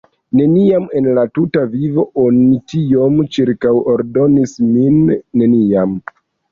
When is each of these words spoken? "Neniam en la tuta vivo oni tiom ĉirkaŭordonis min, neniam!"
"Neniam 0.37 0.87
en 0.99 1.09
la 1.17 1.25
tuta 1.39 1.65
vivo 1.75 2.07
oni 2.23 2.47
tiom 2.73 3.23
ĉirkaŭordonis 3.37 4.61
min, 4.75 5.01
neniam!" 5.43 5.99